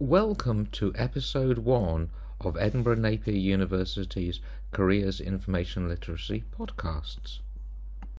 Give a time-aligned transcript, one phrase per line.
[0.00, 2.10] Welcome to episode one
[2.40, 4.38] of Edinburgh Napier University's
[4.70, 7.40] Careers Information Literacy podcasts.